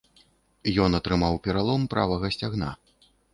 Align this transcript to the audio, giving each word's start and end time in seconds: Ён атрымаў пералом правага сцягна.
Ён 0.85 0.97
атрымаў 0.99 1.37
пералом 1.49 1.85
правага 1.93 2.33
сцягна. 2.37 2.73